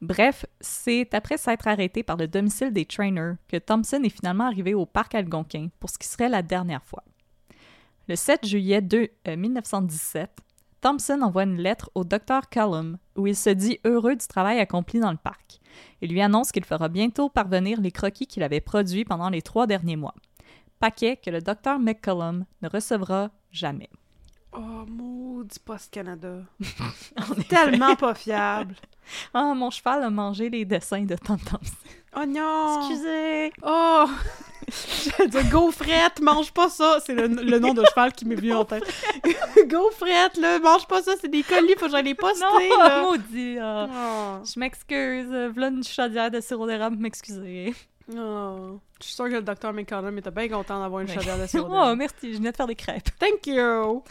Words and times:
Bref, 0.00 0.46
c'est 0.60 1.12
après 1.12 1.38
s'être 1.38 1.66
arrêté 1.66 2.02
par 2.02 2.16
le 2.16 2.28
domicile 2.28 2.72
des 2.72 2.84
trainers 2.84 3.34
que 3.48 3.56
Thompson 3.56 4.00
est 4.04 4.10
finalement 4.10 4.44
arrivé 4.44 4.74
au 4.74 4.86
parc 4.86 5.14
algonquin 5.14 5.68
pour 5.80 5.90
ce 5.90 5.98
qui 5.98 6.06
serait 6.06 6.28
la 6.28 6.42
dernière 6.42 6.84
fois. 6.84 7.02
Le 8.06 8.14
7 8.14 8.46
juillet 8.46 8.80
2, 8.80 9.08
euh, 9.26 9.36
1917, 9.36 10.38
Thompson 10.80 11.20
envoie 11.22 11.42
une 11.42 11.60
lettre 11.60 11.90
au 11.94 12.04
docteur 12.04 12.48
Cullum 12.48 12.98
où 13.16 13.26
il 13.26 13.34
se 13.34 13.50
dit 13.50 13.80
heureux 13.84 14.14
du 14.14 14.26
travail 14.26 14.60
accompli 14.60 15.00
dans 15.00 15.10
le 15.10 15.18
parc. 15.18 15.60
Il 16.00 16.12
lui 16.12 16.20
annonce 16.20 16.52
qu'il 16.52 16.64
fera 16.64 16.88
bientôt 16.88 17.28
parvenir 17.28 17.80
les 17.80 17.90
croquis 17.90 18.26
qu'il 18.26 18.44
avait 18.44 18.60
produits 18.60 19.04
pendant 19.04 19.28
les 19.28 19.42
trois 19.42 19.66
derniers 19.66 19.96
mois. 19.96 20.14
Paquet 20.78 21.16
que 21.16 21.30
le 21.30 21.40
docteur 21.40 21.80
McCullum 21.80 22.44
ne 22.62 22.68
recevra 22.68 23.30
jamais. 23.50 23.90
Oh, 24.52 24.86
maudit 24.88 25.58
Post 25.58 25.92
Canada. 25.92 26.42
En 27.16 27.32
effet. 27.32 27.44
Tellement 27.48 27.96
pas 27.96 28.14
fiable. 28.14 28.76
Ah, 29.34 29.52
mon 29.54 29.70
cheval 29.70 30.02
a 30.02 30.10
mangé 30.10 30.50
les 30.50 30.64
dessins 30.64 31.04
de 31.04 31.16
Tom 31.16 31.38
Thompson. 31.38 31.74
Oh 32.16 32.24
non! 32.26 32.78
Excusez! 32.80 33.52
Oh! 33.62 34.06
J'allais 35.16 35.28
dire 35.30 35.48
gaufrette, 35.50 36.20
mange 36.20 36.52
pas 36.52 36.68
ça! 36.68 36.98
C'est 37.04 37.14
le, 37.14 37.26
le 37.26 37.58
nom 37.58 37.72
de 37.74 37.82
cheval 37.84 38.12
qui 38.12 38.24
m'est 38.26 38.34
venu 38.34 38.52
en 38.54 38.64
tête. 38.64 38.84
gaufrette, 39.66 40.36
là, 40.36 40.58
mange 40.58 40.86
pas 40.86 41.02
ça, 41.02 41.12
c'est 41.20 41.28
des 41.28 41.42
colis, 41.42 41.74
faut 41.78 41.86
que 41.86 41.92
j'aille 41.92 42.04
les 42.04 42.14
poster, 42.14 42.44
Non, 42.70 42.78
là. 42.78 43.02
maudit! 43.10 43.58
ah. 43.60 43.86
Oh. 43.90 44.44
Je 44.44 44.58
m'excuse. 44.60 45.28
V'là 45.54 45.68
une 45.68 45.84
chaudière 45.84 46.30
de 46.30 46.40
sirop 46.40 46.66
d'érable, 46.66 46.96
m'excuser. 46.96 47.74
Oh. 48.14 48.78
Je 49.00 49.06
suis 49.06 49.14
sûre 49.14 49.26
que 49.26 49.34
le 49.34 49.42
docteur 49.42 49.72
McConnell 49.72 50.16
était 50.18 50.30
bien 50.30 50.48
content 50.48 50.80
d'avoir 50.80 51.02
une 51.02 51.08
chaudière 51.08 51.38
de 51.38 51.46
sirop 51.46 51.66
Oh, 51.68 51.72
d'érable. 51.72 51.96
merci, 51.98 52.32
je 52.32 52.38
venais 52.38 52.50
de 52.52 52.56
faire 52.56 52.66
des 52.66 52.74
crêpes. 52.74 53.10
Thank 53.18 53.46
you! 53.46 54.02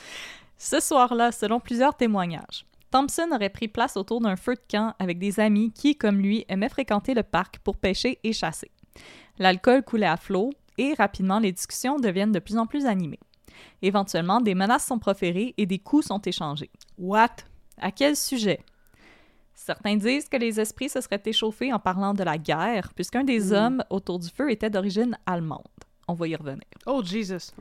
Ce 0.57 0.79
soir-là, 0.79 1.31
selon 1.31 1.59
plusieurs 1.59 1.95
témoignages, 1.95 2.65
Thompson 2.91 3.29
aurait 3.33 3.49
pris 3.49 3.67
place 3.67 3.97
autour 3.97 4.21
d'un 4.21 4.35
feu 4.35 4.55
de 4.55 4.61
camp 4.71 4.93
avec 4.99 5.19
des 5.19 5.39
amis 5.39 5.71
qui, 5.71 5.95
comme 5.97 6.19
lui, 6.19 6.45
aimaient 6.47 6.69
fréquenter 6.69 7.13
le 7.13 7.23
parc 7.23 7.59
pour 7.59 7.77
pêcher 7.77 8.19
et 8.23 8.33
chasser. 8.33 8.71
L'alcool 9.39 9.83
coulait 9.83 10.05
à 10.07 10.17
flot 10.17 10.51
et 10.77 10.93
rapidement 10.93 11.39
les 11.39 11.51
discussions 11.51 11.97
deviennent 11.97 12.31
de 12.31 12.39
plus 12.39 12.57
en 12.57 12.65
plus 12.65 12.85
animées. 12.85 13.19
Éventuellement, 13.81 14.39
des 14.41 14.55
menaces 14.55 14.85
sont 14.85 14.99
proférées 14.99 15.53
et 15.57 15.65
des 15.65 15.79
coups 15.79 16.07
sont 16.07 16.21
échangés. 16.21 16.69
What? 16.97 17.35
À 17.79 17.91
quel 17.91 18.15
sujet? 18.15 18.59
Certains 19.53 19.95
disent 19.97 20.29
que 20.29 20.37
les 20.37 20.59
esprits 20.59 20.89
se 20.89 21.01
seraient 21.01 21.21
échauffés 21.25 21.73
en 21.73 21.79
parlant 21.79 22.13
de 22.13 22.23
la 22.23 22.37
guerre, 22.37 22.93
puisqu'un 22.95 23.23
des 23.23 23.49
Hmm. 23.51 23.53
hommes 23.53 23.83
autour 23.89 24.19
du 24.19 24.29
feu 24.29 24.51
était 24.51 24.69
d'origine 24.69 25.17
allemande. 25.25 25.67
On 26.07 26.13
va 26.13 26.27
y 26.27 26.35
revenir. 26.35 26.63
Oh, 26.85 27.01
Jesus. 27.03 27.51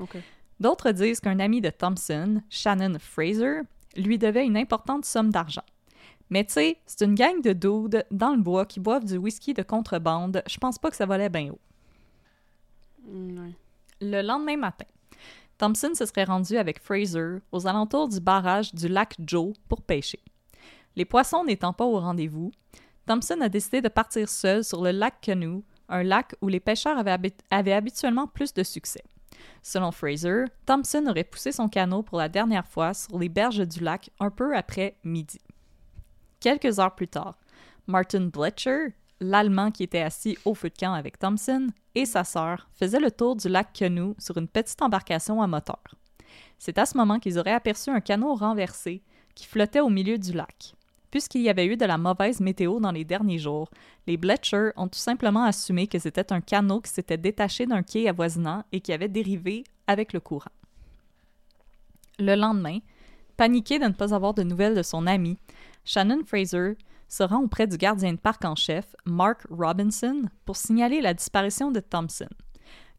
D'autres 0.60 0.92
disent 0.92 1.20
qu'un 1.20 1.38
ami 1.40 1.60
de 1.60 1.70
Thompson, 1.70 2.42
Shannon 2.48 2.98
Fraser, 3.00 3.60
lui 3.96 4.18
devait 4.18 4.44
une 4.44 4.56
importante 4.56 5.04
somme 5.04 5.30
d'argent. 5.30 5.64
Mais 6.30 6.44
tu 6.44 6.54
sais, 6.54 6.78
c'est 6.86 7.04
une 7.04 7.14
gang 7.14 7.40
de 7.40 7.52
dudes 7.52 8.04
dans 8.10 8.34
le 8.34 8.42
bois 8.42 8.66
qui 8.66 8.80
boivent 8.80 9.04
du 9.04 9.16
whisky 9.16 9.54
de 9.54 9.62
contrebande. 9.62 10.42
Je 10.48 10.58
pense 10.58 10.78
pas 10.78 10.90
que 10.90 10.96
ça 10.96 11.06
volait 11.06 11.28
bien 11.28 11.52
haut. 11.52 11.60
Mm. 13.08 13.50
Le 14.00 14.22
lendemain 14.22 14.56
matin, 14.56 14.86
Thompson 15.58 15.92
se 15.94 16.04
serait 16.04 16.24
rendu 16.24 16.56
avec 16.56 16.82
Fraser 16.82 17.38
aux 17.52 17.66
alentours 17.66 18.08
du 18.08 18.20
barrage 18.20 18.74
du 18.74 18.88
lac 18.88 19.14
Joe 19.24 19.54
pour 19.68 19.82
pêcher. 19.82 20.20
Les 20.96 21.04
poissons 21.04 21.44
n'étant 21.44 21.72
pas 21.72 21.84
au 21.84 21.98
rendez-vous, 22.00 22.50
Thompson 23.06 23.40
a 23.40 23.48
décidé 23.48 23.80
de 23.80 23.88
partir 23.88 24.28
seul 24.28 24.64
sur 24.64 24.82
le 24.82 24.90
lac 24.90 25.20
Canoe, 25.20 25.62
un 25.88 26.02
lac 26.02 26.34
où 26.42 26.48
les 26.48 26.60
pêcheurs 26.60 26.98
avaient 26.98 27.72
habituellement 27.72 28.26
plus 28.26 28.52
de 28.52 28.64
succès. 28.64 29.02
Selon 29.62 29.90
Fraser, 29.90 30.44
Thompson 30.64 31.06
aurait 31.08 31.24
poussé 31.24 31.52
son 31.52 31.68
canot 31.68 32.02
pour 32.02 32.18
la 32.18 32.28
dernière 32.28 32.66
fois 32.66 32.94
sur 32.94 33.18
les 33.18 33.28
berges 33.28 33.66
du 33.66 33.80
lac 33.80 34.10
un 34.20 34.30
peu 34.30 34.56
après 34.56 34.96
midi. 35.04 35.38
Quelques 36.40 36.78
heures 36.78 36.94
plus 36.94 37.08
tard, 37.08 37.38
Martin 37.86 38.26
Bletcher, 38.26 38.94
l'Allemand 39.20 39.70
qui 39.70 39.82
était 39.82 40.02
assis 40.02 40.38
au 40.44 40.54
feu 40.54 40.68
de 40.68 40.76
camp 40.78 40.92
avec 40.92 41.18
Thompson, 41.18 41.68
et 41.94 42.04
sa 42.04 42.24
sœur 42.24 42.68
faisaient 42.74 43.00
le 43.00 43.10
tour 43.10 43.36
du 43.36 43.48
lac 43.48 43.72
Canoe 43.72 44.14
sur 44.18 44.36
une 44.36 44.48
petite 44.48 44.82
embarcation 44.82 45.40
à 45.40 45.46
moteur. 45.46 45.82
C'est 46.58 46.78
à 46.78 46.86
ce 46.86 46.96
moment 46.96 47.18
qu'ils 47.18 47.38
auraient 47.38 47.52
aperçu 47.52 47.90
un 47.90 48.00
canot 48.00 48.34
renversé 48.34 49.02
qui 49.34 49.46
flottait 49.46 49.80
au 49.80 49.88
milieu 49.88 50.18
du 50.18 50.32
lac. 50.32 50.74
Puisqu'il 51.16 51.40
y 51.40 51.48
avait 51.48 51.64
eu 51.64 51.78
de 51.78 51.86
la 51.86 51.96
mauvaise 51.96 52.40
météo 52.40 52.78
dans 52.78 52.90
les 52.90 53.06
derniers 53.06 53.38
jours, 53.38 53.70
les 54.06 54.18
Bletcher 54.18 54.72
ont 54.76 54.86
tout 54.86 54.98
simplement 54.98 55.44
assumé 55.44 55.86
que 55.86 55.98
c'était 55.98 56.30
un 56.30 56.42
canot 56.42 56.82
qui 56.82 56.92
s'était 56.92 57.16
détaché 57.16 57.64
d'un 57.64 57.82
quai 57.82 58.06
avoisinant 58.06 58.64
et 58.70 58.82
qui 58.82 58.92
avait 58.92 59.08
dérivé 59.08 59.64
avec 59.86 60.12
le 60.12 60.20
courant. 60.20 60.50
Le 62.18 62.34
lendemain, 62.34 62.80
paniqué 63.38 63.78
de 63.78 63.86
ne 63.86 63.94
pas 63.94 64.12
avoir 64.12 64.34
de 64.34 64.42
nouvelles 64.42 64.74
de 64.74 64.82
son 64.82 65.06
ami, 65.06 65.38
Shannon 65.86 66.20
Fraser 66.26 66.76
se 67.08 67.22
rend 67.22 67.44
auprès 67.44 67.66
du 67.66 67.78
gardien 67.78 68.12
de 68.12 68.18
parc 68.18 68.44
en 68.44 68.54
chef, 68.54 68.94
Mark 69.06 69.46
Robinson, 69.48 70.20
pour 70.44 70.56
signaler 70.56 71.00
la 71.00 71.14
disparition 71.14 71.70
de 71.70 71.80
Thompson. 71.80 72.28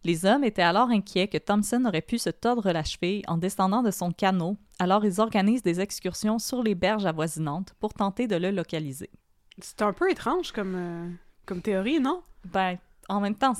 Les 0.03 0.25
hommes 0.25 0.43
étaient 0.43 0.61
alors 0.61 0.89
inquiets 0.89 1.27
que 1.27 1.37
Thompson 1.37 1.83
aurait 1.85 2.01
pu 2.01 2.17
se 2.17 2.29
tordre 2.29 2.71
la 2.71 2.83
cheville 2.83 3.23
en 3.27 3.37
descendant 3.37 3.83
de 3.83 3.91
son 3.91 4.11
canot, 4.11 4.57
alors 4.79 5.05
ils 5.05 5.19
organisent 5.19 5.63
des 5.63 5.79
excursions 5.81 6.39
sur 6.39 6.63
les 6.63 6.75
berges 6.75 7.05
avoisinantes 7.05 7.73
pour 7.79 7.93
tenter 7.93 8.27
de 8.27 8.35
le 8.35 8.51
localiser. 8.51 9.09
C'est 9.59 9.81
un 9.81 9.93
peu 9.93 10.09
étrange 10.09 10.51
comme, 10.51 10.75
euh, 10.75 11.09
comme 11.45 11.61
théorie, 11.61 11.99
non? 11.99 12.21
Ben, 12.45 12.77
en 13.09 13.19
même 13.19 13.35
temps, 13.35 13.53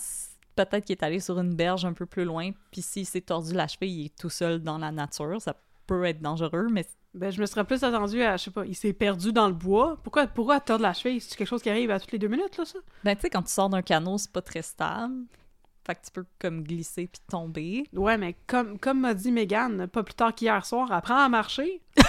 peut-être 0.55 0.85
qu'il 0.85 0.95
est 0.95 1.03
allé 1.03 1.19
sur 1.19 1.39
une 1.39 1.55
berge 1.55 1.85
un 1.85 1.93
peu 1.93 2.05
plus 2.05 2.23
loin, 2.23 2.51
puis 2.71 2.81
s'il 2.81 3.05
s'est 3.05 3.21
tordu 3.21 3.53
la 3.53 3.67
cheville, 3.67 4.01
il 4.01 4.05
est 4.05 4.17
tout 4.17 4.29
seul 4.29 4.61
dans 4.61 4.77
la 4.77 4.91
nature, 4.91 5.41
ça 5.41 5.55
peut 5.87 6.05
être 6.05 6.21
dangereux, 6.21 6.67
mais 6.71 6.85
Ben, 7.13 7.31
je 7.31 7.41
me 7.41 7.45
serais 7.47 7.63
plus 7.63 7.83
attendu 7.83 8.21
à, 8.21 8.37
je 8.37 8.43
sais 8.43 8.51
pas, 8.51 8.65
il 8.65 8.75
s'est 8.75 8.93
perdu 8.93 9.33
dans 9.33 9.47
le 9.47 9.53
bois. 9.53 9.97
Pourquoi, 10.03 10.27
pourquoi 10.27 10.59
tordre 10.59 10.83
la 10.83 10.93
cheville? 10.93 11.19
C'est 11.19 11.35
quelque 11.35 11.47
chose 11.47 11.63
qui 11.63 11.69
arrive 11.69 11.89
à 11.89 11.99
toutes 11.99 12.11
les 12.11 12.19
deux 12.19 12.27
minutes, 12.27 12.57
là, 12.57 12.65
ça? 12.65 12.77
ben, 13.03 13.15
tu 13.15 13.21
sais, 13.21 13.29
quand 13.29 13.41
tu 13.41 13.51
sors 13.51 13.69
d'un 13.69 13.81
canot, 13.81 14.19
c'est 14.19 14.31
pas 14.31 14.41
très 14.41 14.61
stable. 14.61 15.25
Fait 15.87 15.95
que 15.95 16.05
tu 16.05 16.11
peux 16.11 16.25
comme 16.37 16.63
glisser 16.63 17.07
puis 17.07 17.21
tomber. 17.29 17.85
Ouais, 17.93 18.17
mais 18.17 18.35
comme, 18.45 18.77
comme 18.77 18.99
m'a 18.99 19.13
dit 19.13 19.31
Megan, 19.31 19.87
pas 19.87 20.03
plus 20.03 20.13
tard 20.15 20.35
qu'hier 20.35 20.65
soir, 20.65 20.91
apprends 20.91 21.17
à 21.17 21.29
marcher. 21.29 21.81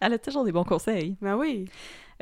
Elle 0.00 0.12
a 0.14 0.18
toujours 0.18 0.44
des 0.44 0.52
bons 0.52 0.64
conseils. 0.64 1.16
Ben 1.22 1.36
oui. 1.36 1.66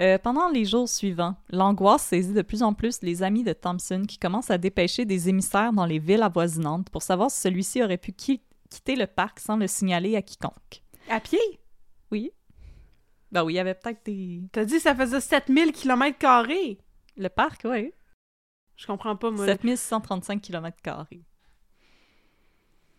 Euh, 0.00 0.16
pendant 0.18 0.48
les 0.48 0.64
jours 0.64 0.88
suivants, 0.88 1.34
l'angoisse 1.50 2.02
saisit 2.04 2.32
de 2.32 2.42
plus 2.42 2.62
en 2.62 2.74
plus 2.74 3.02
les 3.02 3.22
amis 3.22 3.42
de 3.42 3.52
Thompson 3.52 4.04
qui 4.06 4.18
commencent 4.18 4.50
à 4.50 4.58
dépêcher 4.58 5.04
des 5.04 5.28
émissaires 5.28 5.72
dans 5.72 5.84
les 5.86 5.98
villes 5.98 6.22
avoisinantes 6.22 6.90
pour 6.90 7.02
savoir 7.02 7.30
si 7.30 7.40
celui-ci 7.40 7.82
aurait 7.82 7.98
pu 7.98 8.12
qui- 8.12 8.40
quitter 8.70 8.96
le 8.96 9.06
parc 9.06 9.40
sans 9.40 9.56
le 9.56 9.66
signaler 9.66 10.16
à 10.16 10.22
quiconque. 10.22 10.82
À 11.10 11.20
pied? 11.20 11.40
Oui. 12.10 12.30
Ben 13.32 13.44
oui, 13.44 13.54
il 13.54 13.56
y 13.56 13.60
avait 13.60 13.74
peut-être 13.74 14.04
des... 14.04 14.42
T'as 14.52 14.64
dit 14.64 14.76
que 14.76 14.82
ça 14.82 14.94
faisait 14.94 15.20
7000 15.20 15.72
km 15.72 16.16
carrés. 16.18 16.78
Le 17.16 17.28
parc, 17.28 17.62
oui. 17.64 17.92
Je 18.82 18.86
comprends 18.88 19.14
pas, 19.14 19.30
moi. 19.30 19.46
7635 19.46 20.42
km 20.42 20.76
carrés. 20.82 21.22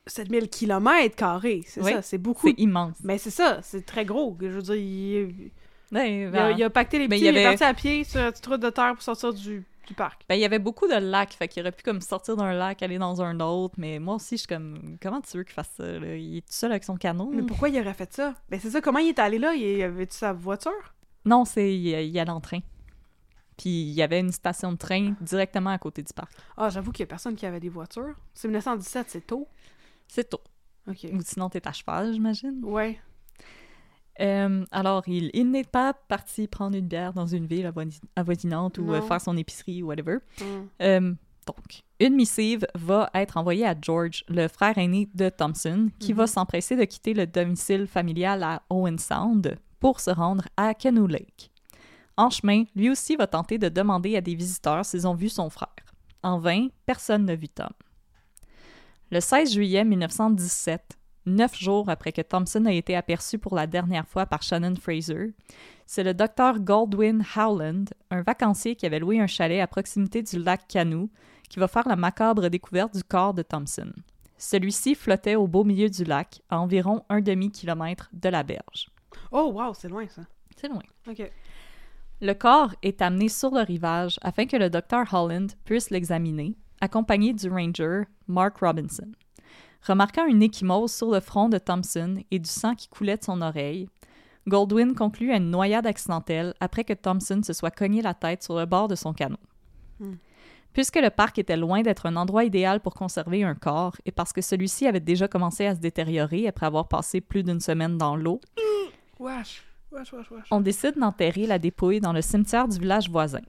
7000 0.08 0.50
km 0.50 1.16
carrés, 1.16 1.62
c'est 1.66 1.82
Oui, 1.82 1.92
ça, 1.92 2.02
c'est 2.02 2.18
beaucoup. 2.18 2.48
C'est 2.48 2.56
immense. 2.60 2.96
Mais 3.04 3.18
c'est 3.18 3.30
ça, 3.32 3.60
c'est 3.62 3.86
très 3.86 4.06
gros. 4.06 4.38
Je 4.42 4.48
veux 4.48 4.62
dire, 4.62 4.76
il, 4.76 5.52
Ouais, 5.94 6.22
il 6.22 6.26
a, 6.28 6.30
ben, 6.32 6.52
il 6.58 6.64
a 6.64 6.70
pacté 6.70 7.00
les 7.00 7.08
Mais 7.08 7.16
petits, 7.18 7.26
il 7.26 7.28
y 7.28 7.30
il, 7.30 7.38
est 7.38 7.46
avait- 7.46 7.58
parti 7.58 7.64
à 7.64 7.74
pied 7.74 8.04
sur 8.04 8.20
la 8.20 8.32
petite 8.32 8.46
route 8.48 8.60
de 8.62 8.70
terre 8.70 8.94
pour 8.94 9.02
sortir 9.04 9.34
du, 9.34 9.64
du 9.88 9.94
parc. 9.94 10.24
ben, 10.28 10.36
il 10.36 10.42
y 10.42 10.46
avait 10.46 10.60
beaucoup 10.60 10.88
de 10.88 10.96
lacs, 10.96 11.34
fait 11.34 11.48
qu'il 11.48 11.62
aurait 11.62 11.72
pu 11.72 11.84
comme 11.84 12.02
sortir 12.02 12.36
d'un 12.36 12.54
lac, 12.54 12.82
aller 12.82 12.98
dans 12.98 13.22
un 13.22 13.40
autre, 13.40 13.76
mais 13.78 14.00
moi 14.00 14.16
aussi, 14.16 14.36
je 14.36 14.40
suis 14.42 14.48
comme, 14.48 14.98
comment 15.02 15.22
tu 15.22 15.38
veux 15.38 15.44
qu'il 15.44 15.54
fasse 15.54 15.72
ça, 15.78 15.86
là? 16.00 16.16
Il 16.16 16.38
est 16.38 16.42
tout 16.42 16.48
seul 16.54 16.72
avec 16.72 16.84
son 16.84 16.96
canot? 16.98 17.30
Mais 17.34 17.44
pourquoi 17.44 17.70
il 17.70 17.80
aurait 17.80 17.94
fait 17.94 18.12
ça? 18.14 18.34
Ben 18.50 18.60
c'est 18.60 18.72
ça, 18.72 18.82
comment 18.82 19.00
il 19.00 19.10
est 19.10 19.20
allé 19.20 19.38
là? 19.40 19.54
Il 19.54 19.82
avait-tu 19.84 20.18
sa 20.18 20.34
voiture? 20.34 20.72
Non, 21.26 21.46
c'est, 21.46 21.74
il, 21.74 21.88
il 21.88 22.20
allait 22.20 22.30
en 22.32 22.42
train. 22.42 22.60
Puis 23.58 23.70
il 23.84 23.92
y 23.94 24.02
avait 24.02 24.20
une 24.20 24.32
station 24.32 24.72
de 24.72 24.78
train 24.78 25.16
directement 25.22 25.70
à 25.72 25.78
côté 25.78 26.02
du 26.04 26.14
parc. 26.14 26.32
Ah, 26.58 26.70
j'avoue 26.70 26.92
qu'il 26.92 27.02
y 27.02 27.04
a 27.04 27.08
personne 27.08 27.36
qui 27.36 27.46
avait 27.46 27.60
des 27.60 27.70
voitures. 27.70 28.16
C'est 28.34 28.48
1917, 28.48 29.10
c'est 29.10 29.28
tôt? 29.28 29.48
C'est 30.08 30.30
tôt. 30.30 30.42
OK. 30.88 31.08
Ou 31.14 31.22
sinon, 31.24 31.50
t'es 31.50 31.66
à 31.68 31.72
cheval, 31.72 32.14
j'imagine. 32.14 32.60
Ouais. 32.64 33.00
Euh, 34.20 34.64
alors, 34.72 35.04
il, 35.08 35.32
il 35.34 35.50
n'est 35.50 35.64
pas 35.64 35.94
parti 35.94 36.48
prendre 36.48 36.78
une 36.78 36.88
bière 36.88 37.14
dans 37.14 37.26
une 37.26 37.48
ville 37.48 37.66
avoisi- 37.66 38.02
avoisinante 38.16 38.78
ou 38.78 38.94
euh, 38.94 39.02
faire 39.02 39.20
son 39.20 39.36
épicerie 39.38 39.82
ou 39.82 39.88
whatever. 39.88 40.18
Hum. 40.42 40.68
Euh, 40.82 41.14
donc, 41.48 41.82
une 42.00 42.16
missive 42.16 42.66
va 42.76 43.10
être 43.16 43.38
envoyée 43.38 43.66
à 43.66 43.76
George, 43.80 44.24
le 44.30 44.48
frère 44.48 44.78
aîné 44.78 45.10
de 45.16 45.30
Thompson, 45.30 45.90
qui 46.00 46.12
Mhm. 46.14 46.18
va 46.20 46.28
s'empresser 46.28 46.76
de 46.76 46.84
quitter 46.86 47.14
le 47.14 47.26
domicile 47.26 47.88
familial 47.88 48.44
à 48.44 48.62
Owen 48.70 48.98
Sound 49.00 49.58
pour 49.80 50.00
se 50.00 50.12
rendre 50.12 50.46
à 50.58 50.74
Canoe 50.74 51.08
Lake. 51.08 51.50
En 52.16 52.30
chemin, 52.30 52.66
lui 52.76 52.90
aussi 52.90 53.16
va 53.16 53.28
tenter 53.28 53.58
de 53.58 53.70
demander 53.70 54.16
à 54.16 54.22
des 54.22 54.36
visiteurs 54.36 54.86
s'ils 54.86 55.08
ont 55.08 55.16
vu 55.16 55.30
son 55.30 55.50
frère. 55.50 55.70
En 56.22 56.38
vain, 56.38 56.68
personne 56.86 57.26
n'a 57.26 57.36
vu 57.36 57.50
Tom. 57.50 57.70
Le 59.12 59.20
16 59.20 59.54
juillet 59.54 59.84
1917, 59.84 60.98
neuf 61.26 61.58
jours 61.58 61.90
après 61.90 62.12
que 62.12 62.22
Thompson 62.22 62.66
a 62.66 62.72
été 62.72 62.96
aperçu 62.96 63.38
pour 63.38 63.56
la 63.56 63.68
dernière 63.68 64.08
fois 64.08 64.26
par 64.26 64.44
Shannon 64.44 64.76
Fraser, 64.76 65.34
c'est 65.86 66.04
le 66.04 66.14
docteur 66.14 66.60
Goldwyn 66.60 67.22
Howland, 67.36 67.86
un 68.12 68.22
vacancier 68.22 68.76
qui 68.76 68.86
avait 68.86 69.00
loué 69.00 69.20
un 69.20 69.28
chalet 69.28 69.62
à 69.62 69.68
proximité 69.68 70.22
du 70.22 70.40
lac 70.40 70.68
Canoe, 70.68 71.10
qui 71.50 71.60
va 71.60 71.68
faire 71.68 71.88
la 71.88 71.96
macabre 71.96 72.50
découverte 72.50 72.96
du 72.96 73.04
corps 73.04 73.34
de 73.34 73.44
Thompson. 73.44 73.92
Celui-ci 74.38 74.96
flottait 74.96 75.36
au 75.36 75.48
beau 75.48 75.64
milieu 75.64 75.90
du 75.90 76.04
lac, 76.04 76.42
à 76.50 76.60
environ 76.60 77.04
un 77.10 77.22
demi-kilomètre 77.22 78.10
de 78.14 78.30
la 78.30 78.44
berge. 78.44 78.90
Oh, 79.32 79.52
wow, 79.54 79.74
c'est 79.74 79.90
loin, 79.90 80.08
ça. 80.08 80.24
C'est 80.56 80.68
loin. 80.68 80.82
OK. 81.08 81.32
Le 82.24 82.34
corps 82.34 82.74
est 82.82 83.02
amené 83.02 83.28
sur 83.28 83.54
le 83.54 83.64
rivage 83.64 84.18
afin 84.22 84.46
que 84.46 84.56
le 84.56 84.70
docteur 84.70 85.14
Holland 85.14 85.52
puisse 85.66 85.90
l'examiner, 85.90 86.56
accompagné 86.80 87.34
du 87.34 87.50
ranger 87.50 88.04
Mark 88.30 88.60
Robinson. 88.60 89.12
Remarquant 89.86 90.26
une 90.26 90.42
échymose 90.42 90.94
sur 90.94 91.12
le 91.12 91.20
front 91.20 91.50
de 91.50 91.58
Thompson 91.58 92.24
et 92.32 92.40
du 92.40 92.50
sang 92.50 92.76
qui 92.76 92.88
coulait 92.88 93.18
de 93.18 93.26
son 93.26 93.42
oreille, 93.42 93.90
Goldwyn 94.48 94.94
conclut 94.94 95.34
à 95.34 95.36
une 95.36 95.52
noyade 95.52 95.86
accidentelle 95.86 96.54
après 96.62 96.86
que 96.86 96.94
Thompson 96.94 97.42
se 97.44 97.52
soit 97.52 97.72
cogné 97.72 98.02
la 98.02 98.14
tête 98.14 98.42
sur 98.42 98.58
le 98.58 98.66
bord 98.66 98.88
de 98.88 98.96
son 98.96 99.12
canot. 99.12 99.36
Hmm. 100.00 100.14
Puisque 100.72 101.02
le 101.02 101.10
parc 101.10 101.40
était 101.40 101.58
loin 101.58 101.82
d'être 101.82 102.06
un 102.06 102.16
endroit 102.16 102.46
idéal 102.46 102.80
pour 102.80 102.94
conserver 102.94 103.44
un 103.44 103.54
corps 103.54 103.98
et 104.06 104.14
parce 104.14 104.32
que 104.32 104.42
celui-ci 104.42 104.88
avait 104.88 105.02
déjà 105.02 105.28
commencé 105.28 105.66
à 105.66 105.76
se 105.76 105.82
détériorer 105.82 106.48
après 106.48 106.68
avoir 106.68 106.88
passé 106.88 107.20
plus 107.20 107.44
d'une 107.44 107.60
semaine 107.60 107.98
dans 107.98 108.16
l'eau, 108.16 108.40
Wesh. 109.20 109.66
On 110.52 110.62
décide 110.62 110.98
d'enterrer 110.98 111.48
la 111.48 111.60
dépouille 111.60 112.00
dans 112.00 112.14
le 112.14 112.22
cimetière 112.22 112.68
du 112.68 112.80
village 112.80 113.10
voisin. 113.10 113.42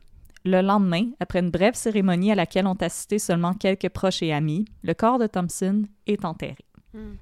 Le 0.44 0.60
lendemain, 0.60 1.10
après 1.20 1.40
une 1.40 1.50
brève 1.50 1.74
cérémonie 1.74 2.30
à 2.30 2.34
laquelle 2.34 2.66
ont 2.66 2.74
assisté 2.74 3.18
seulement 3.18 3.54
quelques 3.54 3.88
proches 3.88 4.22
et 4.22 4.32
amis, 4.32 4.66
le 4.82 4.92
corps 4.92 5.18
de 5.18 5.26
Thompson 5.26 5.84
est 6.06 6.24
enterré. 6.24 6.58
Hmm. 6.92 7.14